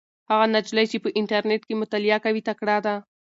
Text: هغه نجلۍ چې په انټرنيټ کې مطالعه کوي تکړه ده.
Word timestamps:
هغه 0.29 0.45
نجلۍ 0.55 0.85
چې 0.91 0.97
په 1.03 1.09
انټرنيټ 1.19 1.61
کې 1.67 1.79
مطالعه 1.81 2.17
کوي 2.25 2.41
تکړه 2.49 2.77
ده. 2.85 2.95